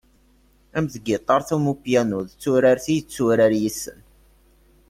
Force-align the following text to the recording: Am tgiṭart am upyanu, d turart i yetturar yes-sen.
Am 0.77 0.85
tgiṭart 0.93 1.47
am 1.55 1.65
upyanu, 1.73 2.19
d 2.27 2.29
turart 2.41 2.85
i 2.89 2.93
yetturar 2.97 3.53
yes-sen. 3.61 3.99